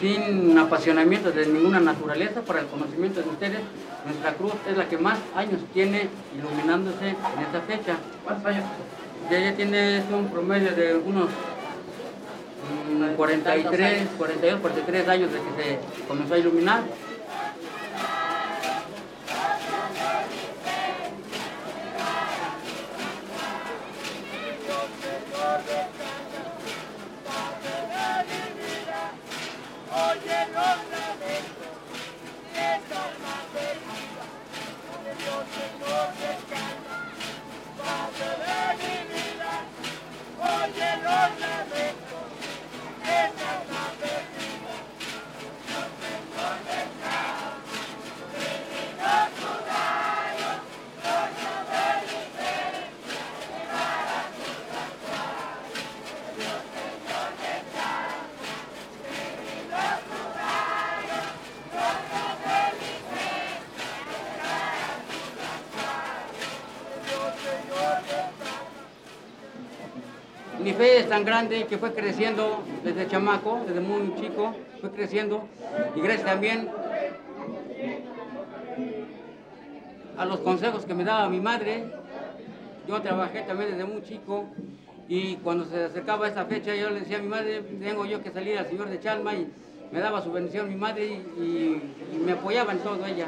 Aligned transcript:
sin 0.00 0.58
apasionamiento 0.58 1.30
de 1.30 1.46
ninguna 1.46 1.80
naturaleza 1.80 2.40
para 2.40 2.60
el 2.60 2.66
conocimiento 2.66 3.22
de 3.22 3.28
ustedes. 3.28 3.60
Nuestra 4.04 4.32
cruz 4.34 4.54
es 4.68 4.76
la 4.76 4.88
que 4.88 4.96
más 4.96 5.18
años 5.36 5.60
tiene 5.74 6.08
iluminándose 6.36 7.08
en 7.08 7.42
esta 7.44 7.60
fecha. 7.66 7.96
¿Cuántos 8.24 8.46
años? 8.46 8.64
Ya, 9.30 9.54
tiene 9.54 10.02
un 10.12 10.28
promedio 10.28 10.72
de 10.74 10.96
unos 10.96 11.28
43, 13.16 14.08
42, 14.18 14.60
43 14.60 15.08
años 15.08 15.30
de 15.32 15.38
que 15.38 15.62
se 15.62 16.06
comenzó 16.08 16.34
a 16.34 16.38
iluminar. 16.38 16.82
Tan 71.10 71.24
grande 71.24 71.66
que 71.66 71.76
fue 71.76 71.92
creciendo 71.92 72.62
desde 72.84 73.08
chamaco, 73.08 73.60
desde 73.66 73.80
muy 73.80 74.14
chico, 74.14 74.54
fue 74.80 74.92
creciendo. 74.92 75.42
Y 75.96 76.00
gracias 76.00 76.24
también 76.24 76.68
a 80.16 80.24
los 80.24 80.38
consejos 80.38 80.84
que 80.86 80.94
me 80.94 81.02
daba 81.02 81.28
mi 81.28 81.40
madre. 81.40 81.84
Yo 82.86 83.02
trabajé 83.02 83.42
también 83.42 83.72
desde 83.72 83.84
muy 83.84 84.04
chico 84.04 84.46
y 85.08 85.34
cuando 85.38 85.64
se 85.64 85.82
acercaba 85.86 86.28
esa 86.28 86.44
fecha 86.44 86.76
yo 86.76 86.90
le 86.90 87.00
decía 87.00 87.18
a 87.18 87.22
mi 87.22 87.28
madre, 87.28 87.60
tengo 87.60 88.06
yo 88.06 88.22
que 88.22 88.30
salir 88.30 88.56
al 88.56 88.68
Señor 88.68 88.88
de 88.88 89.00
Chalma 89.00 89.34
y 89.34 89.48
me 89.90 89.98
daba 89.98 90.22
su 90.22 90.30
bendición 90.30 90.68
mi 90.68 90.76
madre 90.76 91.06
y, 91.06 91.40
y 92.14 92.18
me 92.24 92.32
apoyaba 92.32 92.70
en 92.70 92.78
todo 92.78 93.04
ella. 93.04 93.26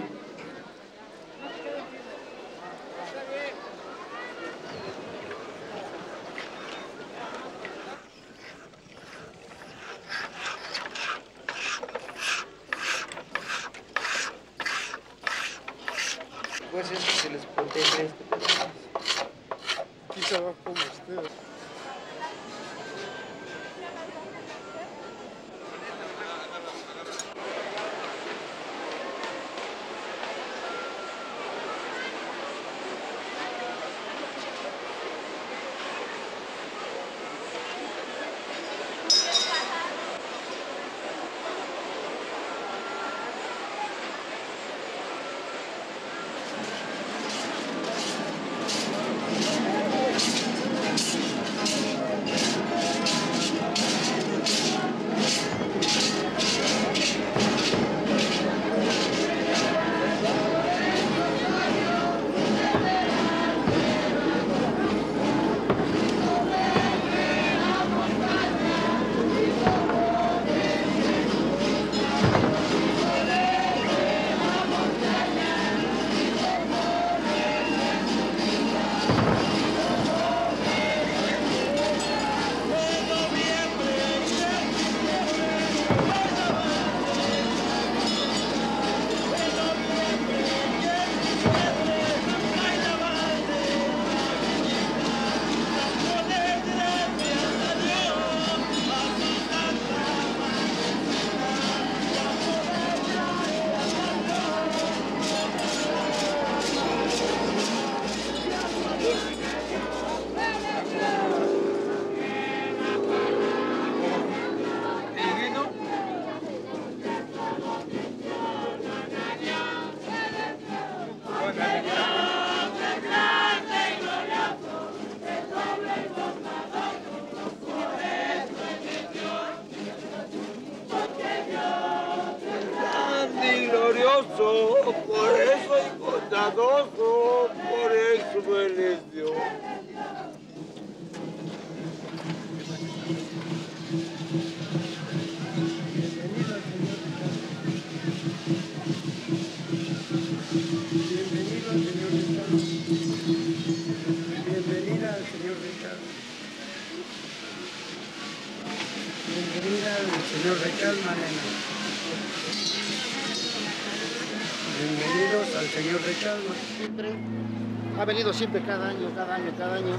Siempre 168.33 168.63
cada 168.63 168.89
año, 168.89 169.11
cada 169.15 169.35
año, 169.35 169.53
cada 169.57 169.77
año. 169.77 169.95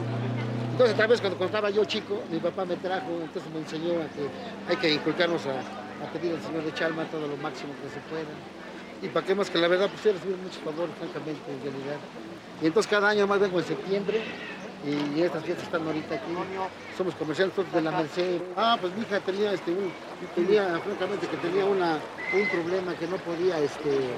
Entonces, 0.72 0.98
tal 0.98 1.08
vez 1.08 1.22
cuando, 1.22 1.38
cuando 1.38 1.56
estaba 1.56 1.70
yo 1.70 1.86
chico, 1.86 2.22
mi 2.32 2.40
papá 2.40 2.66
me 2.66 2.76
trajo, 2.78 3.12
entonces 3.22 3.52
me 3.54 3.60
enseñó 3.60 3.94
a 4.02 4.08
que 4.10 4.28
hay 4.70 4.78
que 4.78 4.94
inculcarnos 4.94 5.46
a, 5.46 5.62
pedir 6.12 6.34
al 6.34 6.42
Señor 6.42 6.64
de 6.64 6.74
Chalma 6.74 7.06
todo 7.06 7.28
lo 7.28 7.38
máximo 7.38 7.74
que 7.82 7.90
se 7.90 8.00
pueda. 8.10 8.34
Y 9.02 9.08
para 9.10 9.26
qué 9.26 9.36
más 9.36 9.50
que 9.50 9.60
la 9.60 9.68
verdad, 9.68 9.90
pues 9.90 10.06
he 10.06 10.14
recibido 10.14 10.38
muchos 10.38 10.58
favores, 10.64 10.96
francamente, 10.98 11.52
en 11.52 11.62
realidad. 11.62 11.98
Y 12.62 12.68
entonces 12.68 12.90
cada 12.90 13.10
año 13.10 13.28
más 13.28 13.40
vengo 13.40 13.60
en 13.60 13.66
septiembre 13.66 14.22
y 14.86 15.22
estas 15.22 15.44
fiestas 15.44 15.66
están 15.66 15.86
ahorita 15.86 16.16
aquí. 16.16 16.34
Somos 16.98 17.16
comerciantes 17.16 17.72
de 17.72 17.82
la 17.82 17.92
Merced. 17.92 18.42
Ah, 18.58 18.78
pues 18.80 18.94
mi 18.96 19.04
hija 19.04 19.20
tenía, 19.22 19.54
este, 19.54 19.72
un, 19.72 19.92
tenía, 20.36 20.80
francamente, 20.80 21.28
que 21.28 21.38
tenía 21.38 21.66
una, 21.66 22.00
un 22.34 22.48
problema 22.50 22.94
que 22.96 23.08
no 23.08 23.18
podía, 23.18 23.60
este, 23.60 24.10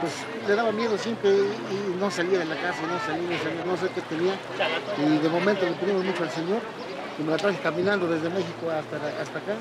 pues 0.00 0.12
le 0.46 0.54
daba 0.54 0.72
miedo 0.72 0.96
siempre 0.98 1.30
y 1.30 1.98
no 1.98 2.10
salía 2.10 2.38
de 2.38 2.44
la 2.44 2.56
casa, 2.56 2.82
no 2.82 2.98
salía, 3.04 3.28
no 3.28 3.38
salía, 3.42 3.64
no 3.64 3.76
sé 3.76 3.88
qué 3.94 4.00
tenía. 4.02 4.34
Y 4.98 5.18
de 5.18 5.28
momento 5.28 5.64
le 5.64 5.72
pedimos 5.72 6.04
mucho 6.04 6.22
al 6.22 6.30
Señor 6.30 6.60
y 7.18 7.22
me 7.22 7.30
la 7.32 7.36
traje 7.36 7.58
caminando 7.58 8.06
desde 8.08 8.28
México 8.30 8.70
hasta, 8.70 8.96
hasta 9.20 9.38
acá. 9.38 9.56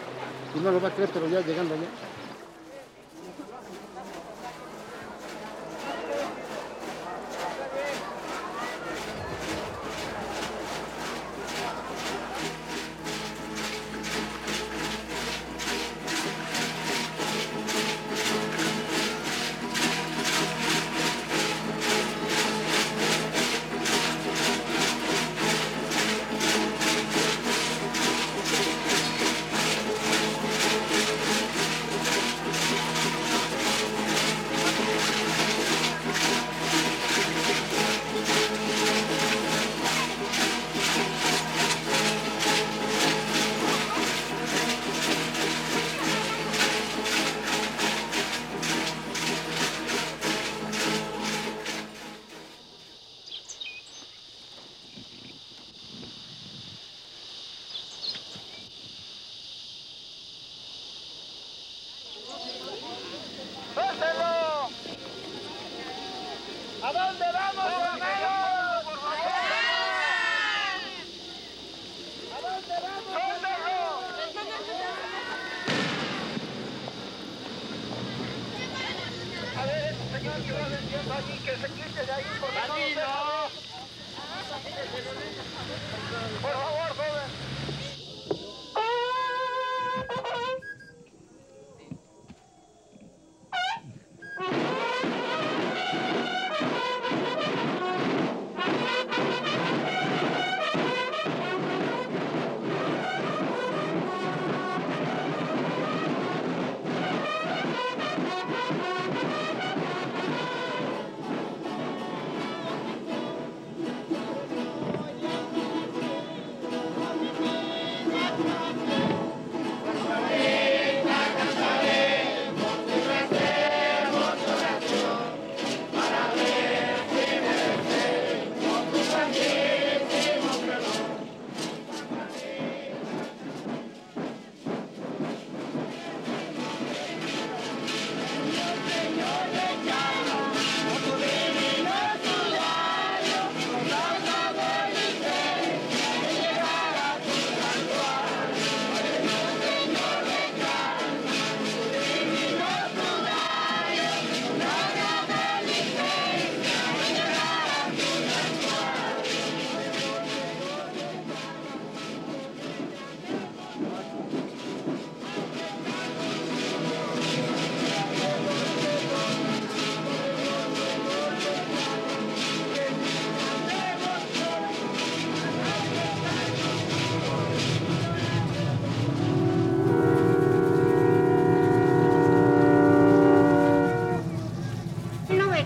y 0.56 0.60
no 0.60 0.72
lo 0.72 0.82
va 0.82 0.90
a 0.90 0.92
creer, 0.92 1.10
pero 1.14 1.28
ya 1.28 1.42
llegando 1.42 1.74
allá. 1.74 1.88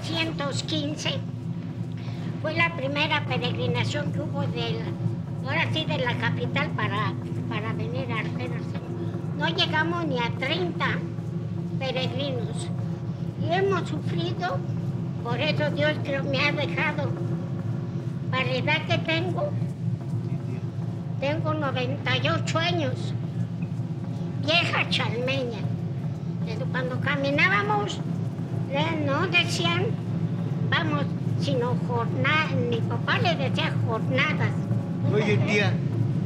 1915 0.09 1.19
fue 2.41 2.53
la 2.55 2.75
primera 2.75 3.23
peregrinación 3.25 4.11
que 4.11 4.21
hubo 4.21 4.41
del, 4.41 4.79
ahora 5.45 5.67
sí 5.71 5.85
de 5.85 5.99
la 5.99 6.17
capital 6.17 6.69
para, 6.71 7.13
para 7.47 7.73
venir 7.73 8.11
a 8.11 8.19
Artenas. 8.19 8.63
No 9.37 9.47
llegamos 9.49 10.05
ni 10.07 10.17
a 10.17 10.31
30 10.39 10.85
peregrinos 11.77 12.67
y 13.43 13.53
hemos 13.53 13.89
sufrido, 13.89 14.57
por 15.23 15.39
eso 15.39 15.69
Dios 15.71 15.93
me 16.29 16.47
ha 16.47 16.51
dejado, 16.51 17.09
para 18.31 18.45
la 18.45 18.55
edad 18.55 18.87
que 18.87 18.97
tengo, 18.99 19.51
tengo 21.19 21.53
98 21.53 22.59
años, 22.59 23.13
vieja 24.43 24.89
chalmeña. 24.89 25.59
Cuando 26.71 26.99
caminábamos, 27.01 27.99
no 29.05 29.27
decían, 29.27 29.85
vamos, 30.69 31.05
sino 31.39 31.75
jornadas, 31.87 32.53
mi 32.69 32.77
papá 32.77 33.19
le 33.19 33.35
decía 33.35 33.73
jornadas. 33.85 34.51
Oye, 35.13 35.37
tía, 35.37 35.73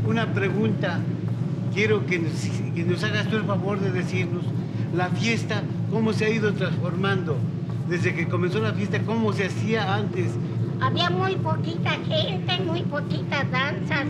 una 0.07 0.27
pregunta. 0.33 0.99
Quiero 1.73 2.05
que 2.05 2.19
nos, 2.19 2.31
que 2.73 2.83
nos 2.83 3.03
hagas 3.03 3.27
tú 3.27 3.37
el 3.37 3.43
favor 3.43 3.79
de 3.79 3.91
decirnos 3.91 4.43
la 4.95 5.09
fiesta, 5.09 5.61
cómo 5.91 6.13
se 6.13 6.25
ha 6.25 6.29
ido 6.29 6.53
transformando. 6.53 7.37
Desde 7.89 8.15
que 8.15 8.27
comenzó 8.27 8.59
la 8.59 8.73
fiesta, 8.73 8.99
cómo 9.05 9.33
se 9.33 9.45
hacía 9.45 9.93
antes. 9.93 10.31
Había 10.81 11.09
muy 11.09 11.35
poquita 11.35 11.91
gente, 12.07 12.59
muy 12.65 12.81
poquitas 12.83 13.49
danzas. 13.51 14.07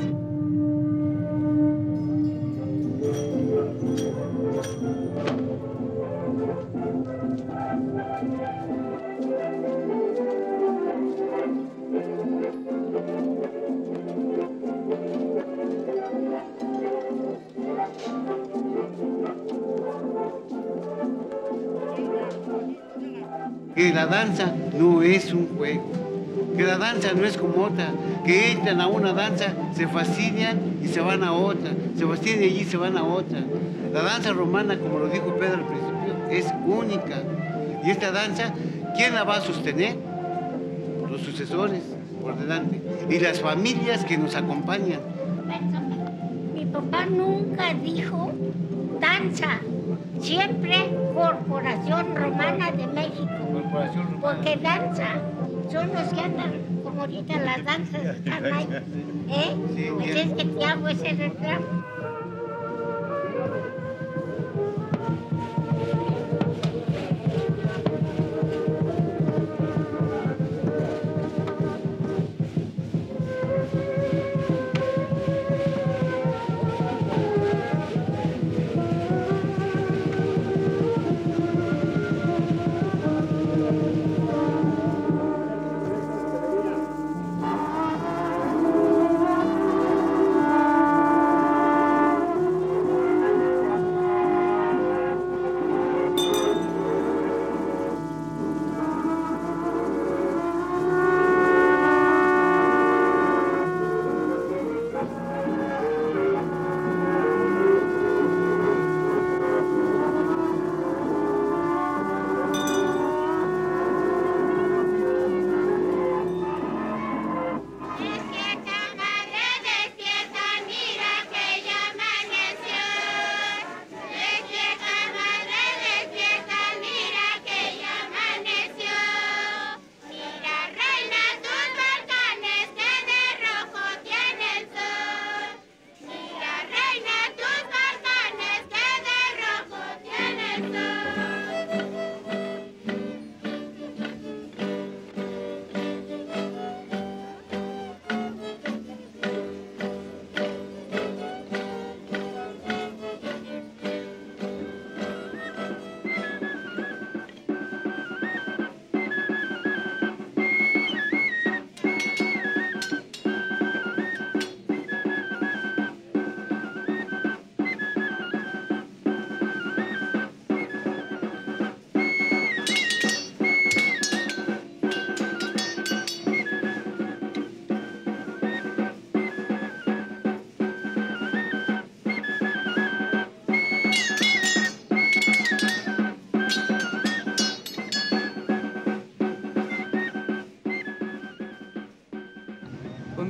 Que 23.86 23.94
la 23.94 24.08
danza 24.08 24.52
no 24.80 25.04
es 25.04 25.32
un 25.32 25.48
juego. 25.56 25.84
Que 26.58 26.64
la 26.64 26.80
danza 26.80 27.14
no 27.14 27.24
es 27.24 27.38
como 27.38 27.66
otra. 27.66 27.90
Que 28.26 28.54
entran 28.54 28.82
a 28.82 28.88
una 28.88 29.14
danza, 29.14 29.54
se 29.76 29.88
fascinan 29.88 30.58
y 30.84 30.88
se 30.88 31.02
van 31.02 31.24
a 31.24 31.34
otra. 31.34 31.70
Se 31.96 32.04
fascinan 32.04 32.42
y 32.42 32.46
allí 32.46 32.64
se 32.64 32.78
van 32.78 32.98
a 32.98 33.04
otra. 33.04 33.38
La 33.94 34.02
danza 34.02 34.34
romana, 34.34 34.76
como 34.80 34.98
lo 34.98 35.08
dijo 35.08 35.36
Pedro 35.36 35.58
al 35.58 35.68
principio, 35.68 36.16
es 36.32 36.52
única. 36.66 37.22
Y 37.86 37.92
esta 37.92 38.12
danza, 38.12 38.56
¿quién 38.96 39.14
la 39.14 39.24
va 39.24 39.36
a 39.36 39.42
sostener? 39.42 39.96
Los 41.08 41.22
sucesores 41.22 41.84
por 42.24 42.40
delante. 42.40 42.82
Y 43.08 43.20
las 43.20 43.40
familias 43.40 44.04
que 44.04 44.18
nos 44.18 44.36
acompañan. 44.36 45.02
Mi 46.56 46.66
papá 46.66 47.06
nunca 47.06 47.72
dijo 47.76 48.32
danza, 49.00 49.60
siempre 50.20 50.90
Corporación 51.14 52.16
Romana 52.16 52.72
de 52.72 52.88
México. 52.88 53.55
Porque 54.22 54.58
danza 54.58 55.08
son 55.72 55.94
los 55.94 56.14
que 56.14 56.22
andan 56.22 56.54
como 56.84 57.02
ahorita 57.02 57.40
las 57.40 57.66
danzas 57.66 58.06
están 58.06 58.46
ahí. 58.46 58.68
¿Eh? 59.30 59.92
Pues 59.96 60.16
es 60.16 60.32
que 60.34 60.46
te 60.46 60.66
hago 60.66 60.88
ese 60.88 61.10
reclamo. 61.14 61.85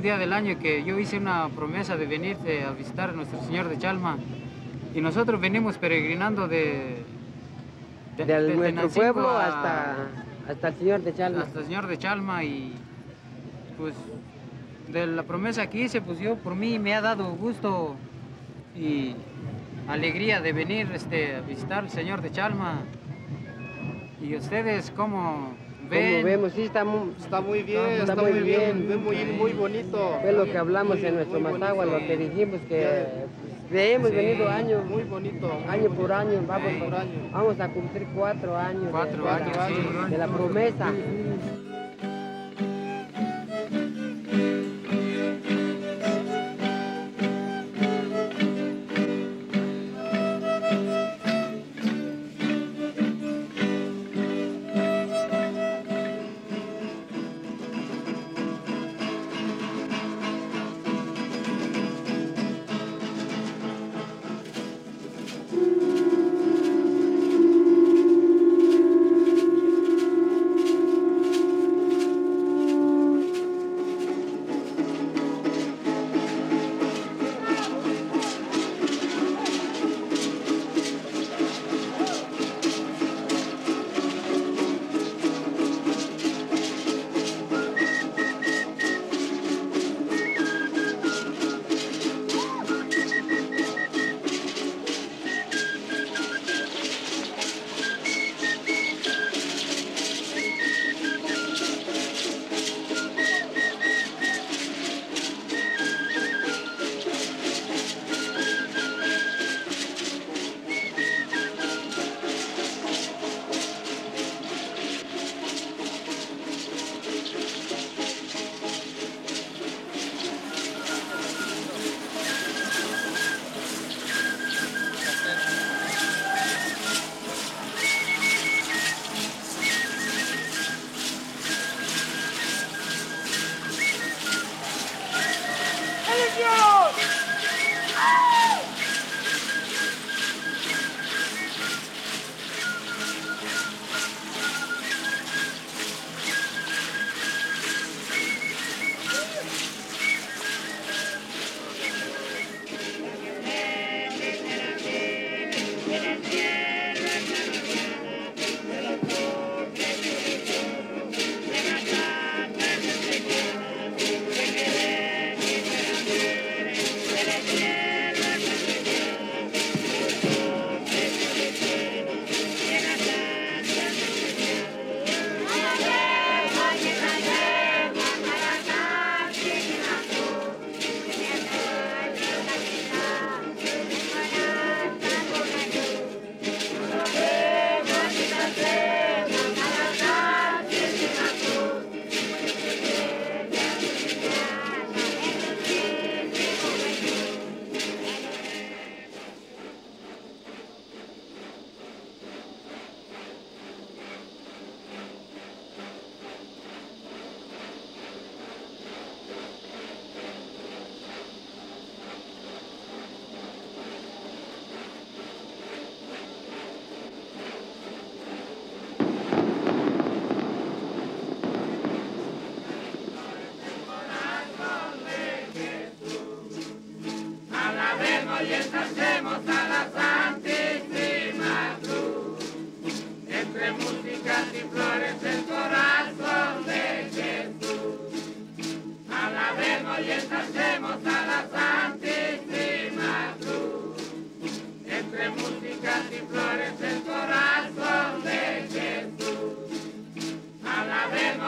Día 0.06 0.18
del 0.18 0.32
año 0.32 0.56
que 0.60 0.84
yo 0.84 0.96
hice 1.00 1.16
una 1.18 1.48
promesa 1.48 1.96
de 1.96 2.06
venirte 2.06 2.62
a 2.62 2.70
visitar 2.70 3.10
a 3.10 3.12
nuestro 3.12 3.42
Señor 3.42 3.68
de 3.68 3.76
Chalma. 3.76 4.16
Y 4.94 5.00
nosotros 5.00 5.40
venimos 5.40 5.78
peregrinando 5.78 6.46
de... 6.46 7.02
de- 8.16 8.24
De 8.24 8.40
de 8.56 8.72
nuestro 8.72 8.88
pueblo 9.02 9.30
a- 9.30 9.46
hasta, 9.46 9.96
hasta 10.48 10.68
el 10.68 10.74
Señor 10.76 11.00
de 11.02 11.12
Chalma. 11.12 11.42
hasta 11.42 11.58
el 11.58 11.64
Señor 11.64 11.86
de 11.88 11.98
Chalma 11.98 12.44
y 12.44 12.72
pues 13.76 13.94
de 14.86 15.08
la 15.08 15.24
promesa 15.24 15.66
que 15.68 15.78
hice, 15.80 16.00
pues 16.00 16.20
yo 16.20 16.36
por 16.36 16.54
mí 16.54 16.78
me 16.78 16.94
ha 16.94 17.00
dado 17.00 17.24
gusto 17.32 17.96
y 18.76 19.16
alegría 19.88 20.40
de 20.40 20.52
venir 20.52 20.88
este, 20.94 21.34
a 21.34 21.40
visitar 21.40 21.80
al 21.80 21.90
Señor 21.90 22.22
de 22.22 22.30
Chalma. 22.30 22.78
Y 24.22 24.36
ustedes, 24.36 24.92
¿cómo 24.94 25.52
ven? 25.88 26.12
Como 26.12 26.24
vemos, 26.24 26.52
sí, 26.52 26.62
está 26.62 26.84
muy, 26.84 27.10
Está 27.18 27.40
muy 27.40 27.62
bien, 27.62 27.80
Está 27.90 28.12
está, 28.12 28.22
muy 28.22 28.32
muy 28.32 28.40
bien, 28.42 28.86
bien. 28.88 29.02
muy, 29.02 29.24
muy 29.24 29.52
bonito. 29.52 30.18
fue 30.22 30.32
lo 30.32 30.44
que 30.44 30.58
hablamos 30.58 30.96
Muy- 30.98 31.06
en 31.06 31.14
nuestro 31.14 31.40
bonito. 31.40 32.00
lo 32.00 32.06
que 32.06 32.16
dijimos 32.16 32.60
que 32.68 32.80
Ya. 32.80 33.26
pues, 33.68 33.80
hemos 33.94 34.10
Sí. 34.10 34.16
venido 34.16 34.48
año, 34.48 34.82
Muy 34.88 35.02
bonito. 35.04 35.50
año 35.68 35.90
por 35.90 36.12
año, 36.12 36.42
vamos, 36.46 36.72
Por 36.74 36.94
año. 36.94 37.30
vamos 37.32 37.60
a 37.60 37.68
cumplir 37.68 38.06
cuatro 38.14 38.56
años, 38.56 38.84
de- 38.84 38.90
Cuatro 38.90 39.24
de, 39.24 39.30
años, 39.30 39.56
la, 39.56 39.68
sí. 39.68 39.74
de 40.10 40.18
la 40.18 40.26
promesa. 40.28 40.92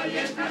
Llegó 0.08 0.47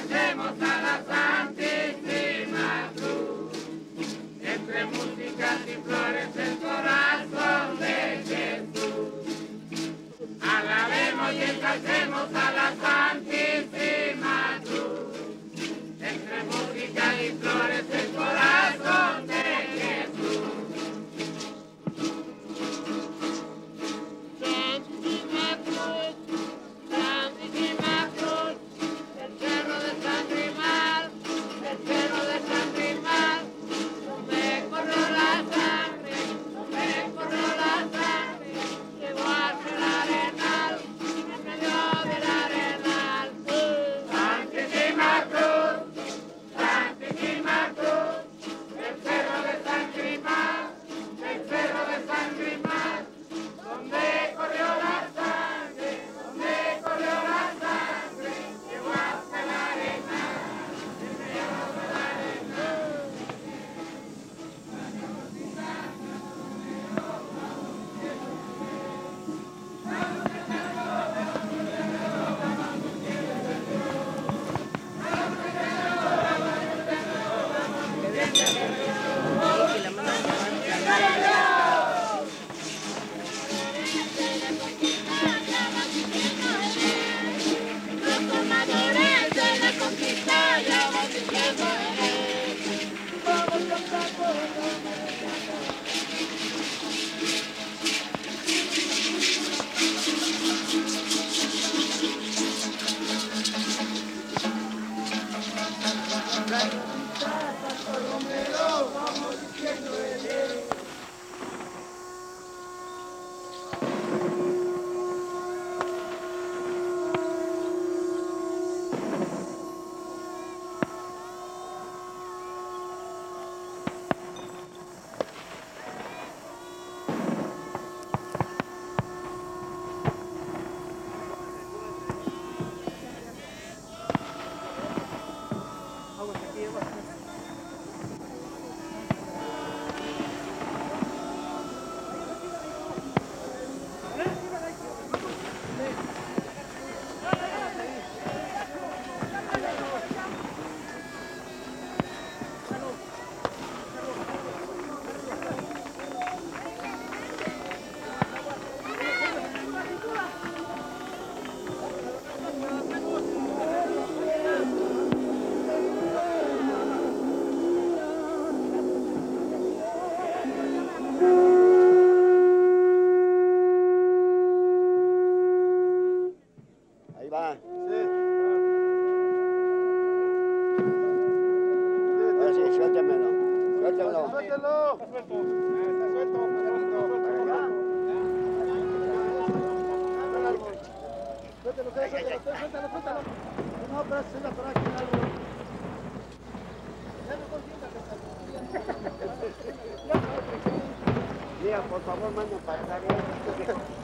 Por 201.84 202.02
favor, 202.02 202.32
manda 202.36 202.58
para 202.66 202.82
acá. 202.82 203.00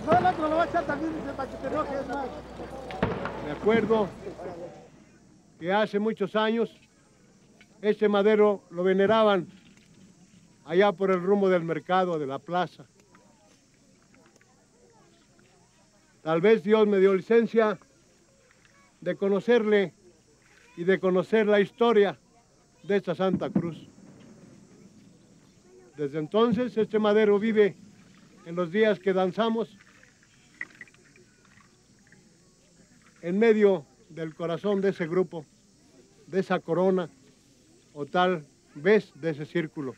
No, 0.06 0.18
el 0.18 0.26
otro 0.26 0.50
lo 0.50 0.56
va 0.58 0.64
a 0.64 0.66
echar 0.66 0.86
también, 0.86 1.14
dice, 1.16 1.34
para 1.36 1.50
que 1.50 1.58
te 1.58 1.68
enojes 1.68 2.08
más. 2.08 2.28
Me 3.46 3.52
acuerdo 3.52 4.08
que 5.60 5.74
hace 5.74 6.00
muchos 6.00 6.36
años 6.36 6.80
este 7.82 8.08
madero 8.08 8.64
lo 8.70 8.84
veneraban 8.84 9.48
allá 10.66 10.92
por 10.92 11.12
el 11.12 11.22
rumbo 11.22 11.50
del 11.50 11.64
mercado, 11.64 12.20
de 12.20 12.28
la 12.28 12.40
plaza. 12.40 12.86
Tal 16.22 16.40
vez 16.40 16.64
Dios 16.64 16.88
me 16.88 17.00
dio 17.00 17.14
licencia 17.14 17.78
de 19.02 19.18
conocerle 19.18 19.94
y 20.78 20.86
de 20.86 21.00
conocer 21.00 21.48
la 21.48 21.60
historia 21.60 22.18
de 22.84 22.96
esta 22.96 23.14
Santa 23.16 23.50
Cruz. 23.50 23.93
Desde 25.98 26.18
entonces 26.18 26.76
este 26.76 26.98
madero 26.98 27.38
vive 27.38 27.76
en 28.46 28.56
los 28.56 28.72
días 28.72 29.00
que 29.00 29.14
danzamos 29.14 29.78
en 33.22 33.38
medio 33.38 33.86
del 34.10 34.34
corazón 34.34 34.82
de 34.82 34.90
ese 34.90 35.08
grupo, 35.08 35.46
de 36.28 36.40
esa 36.40 36.60
corona, 36.60 37.10
o 37.94 38.08
tal 38.08 38.46
vez 38.74 39.12
de 39.16 39.30
ese 39.30 39.46
círculo. 39.46 39.94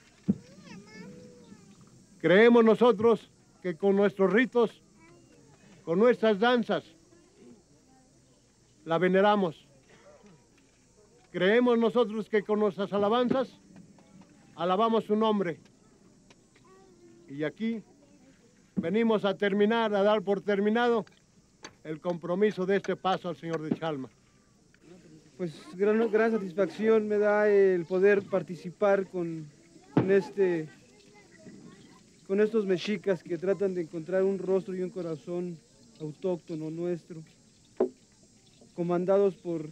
Creemos 2.19 2.65
nosotros 2.65 3.31
que 3.62 3.77
con 3.77 3.95
nuestros 3.95 4.34
ritos, 4.34 4.84
con 5.86 5.97
nuestras 5.97 6.39
danzas, 6.39 6.84
la 8.84 8.97
veneramos. 8.97 9.65
Creemos 11.31 11.79
nosotros 11.79 12.29
que 12.29 12.43
con 12.43 12.60
nuestras 12.60 12.91
alabanzas 12.91 13.60
alabamos 14.55 15.05
su 15.05 15.15
nombre. 15.15 15.60
Y 17.30 17.44
aquí 17.44 17.82
venimos 18.76 19.26
a 19.26 19.36
terminar, 19.36 19.94
a 19.96 20.04
dar 20.04 20.22
por 20.22 20.42
terminado 20.42 21.06
el 21.84 22.00
compromiso 22.00 22.66
de 22.66 22.78
este 22.78 22.96
paso 22.96 23.30
al 23.30 23.36
señor 23.36 23.62
de 23.62 23.76
Chalma. 23.76 24.10
Pues 25.38 25.54
gran, 25.76 26.10
gran 26.12 26.32
satisfacción 26.32 27.08
me 27.08 27.18
da 27.18 27.50
el 27.50 27.86
poder 27.86 28.22
participar 28.24 29.08
con, 29.08 29.46
con 29.94 30.12
este, 30.12 30.68
con 32.28 32.40
estos 32.40 32.66
mexicas 32.66 33.22
que 33.22 33.38
tratan 33.38 33.74
de 33.74 33.82
encontrar 33.82 34.24
un 34.24 34.40
rostro 34.40 34.76
y 34.76 34.82
un 34.82 34.90
corazón 34.90 35.58
autóctono 36.00 36.70
nuestro, 36.70 37.22
comandados 38.76 39.36
por 39.36 39.70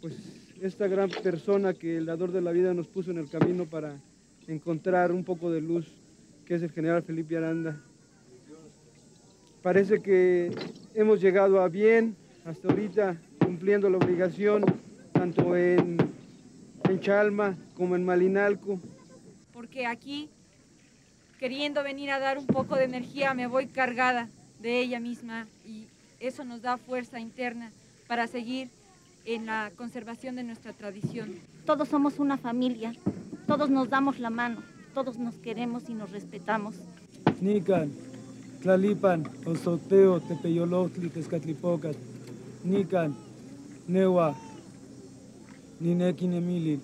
pues, 0.00 0.16
esta 0.60 0.88
gran 0.88 1.10
persona 1.10 1.74
que 1.74 1.96
el 1.96 2.06
dador 2.06 2.32
de 2.32 2.40
la 2.40 2.52
vida 2.52 2.74
nos 2.74 2.88
puso 2.88 3.10
en 3.10 3.18
el 3.18 3.28
camino 3.28 3.66
para 3.66 4.00
encontrar 4.46 5.12
un 5.12 5.24
poco 5.24 5.50
de 5.50 5.60
luz, 5.60 5.86
que 6.44 6.54
es 6.54 6.62
el 6.62 6.70
general 6.70 7.02
Felipe 7.02 7.36
Aranda. 7.36 7.80
Parece 9.62 10.00
que 10.00 10.54
hemos 10.94 11.20
llegado 11.20 11.60
a 11.60 11.68
bien 11.68 12.16
hasta 12.44 12.68
ahorita, 12.68 13.16
cumpliendo 13.38 13.88
la 13.88 13.96
obligación 13.96 14.64
tanto 15.12 15.56
en, 15.56 15.96
en 16.88 17.00
Chalma 17.00 17.56
como 17.74 17.96
en 17.96 18.04
Malinalco. 18.04 18.78
Porque 19.52 19.86
aquí, 19.86 20.28
queriendo 21.38 21.82
venir 21.82 22.10
a 22.10 22.18
dar 22.18 22.38
un 22.38 22.46
poco 22.46 22.76
de 22.76 22.84
energía, 22.84 23.32
me 23.32 23.46
voy 23.46 23.66
cargada 23.66 24.28
de 24.60 24.80
ella 24.80 25.00
misma 25.00 25.46
y 25.64 25.86
eso 26.20 26.44
nos 26.44 26.60
da 26.60 26.76
fuerza 26.76 27.20
interna 27.20 27.70
para 28.06 28.26
seguir 28.26 28.68
en 29.24 29.46
la 29.46 29.70
conservación 29.76 30.36
de 30.36 30.42
nuestra 30.42 30.74
tradición. 30.74 31.34
Todos 31.64 31.88
somos 31.88 32.18
una 32.18 32.36
familia, 32.36 32.92
todos 33.46 33.70
nos 33.70 33.88
damos 33.88 34.18
la 34.18 34.28
mano, 34.28 34.62
todos 34.94 35.18
nos 35.18 35.34
queremos 35.34 35.90
y 35.90 35.94
nos 35.94 36.12
respetamos. 36.12 36.76
Nican, 37.40 37.90
Tlalipan, 38.62 39.28
Osoteo, 39.44 40.20
Tepeyolotli, 40.20 41.10
Tezcatlipocat, 41.10 41.96
Nican, 42.62 43.14
Newa, 43.88 44.36
Nineki 45.80 46.28
Nemili. 46.28 46.80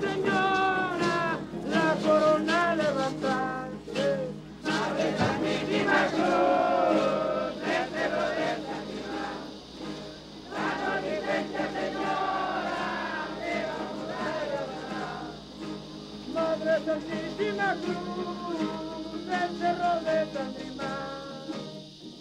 Señora, 0.00 1.38
la 1.68 1.96
corona 2.02 2.74
levantarse. 2.74 4.06
Madre 4.64 5.16
Santísima 5.18 6.06
Cruz, 6.12 6.69
Madre 16.80 17.00
Santísima 17.00 17.76
Cruz, 17.82 19.26
del 19.26 19.58
Cerro 19.58 20.00
de 20.00 20.32
San 20.32 20.54
Germán. 20.54 21.46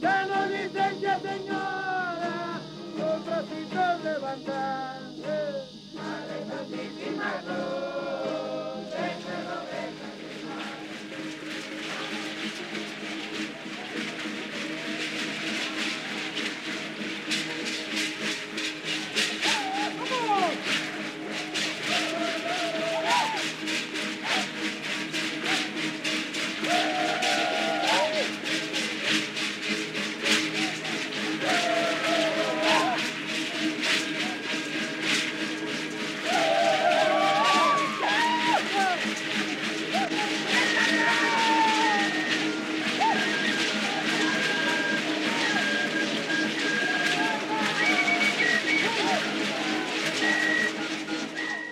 Danos 0.01 0.49
licencia, 0.49 1.19
señora, 1.19 2.08